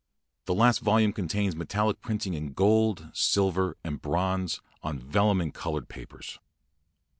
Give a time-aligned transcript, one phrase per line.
[0.45, 5.89] The last volume contains metallic printing in gold, silver, and bronzes, on vellum and colored
[5.89, 6.39] papers.